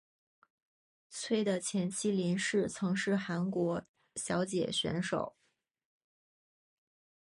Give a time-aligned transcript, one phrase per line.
[1.11, 3.85] 崔的前妻林氏曾是韩国
[4.15, 5.35] 小姐选手。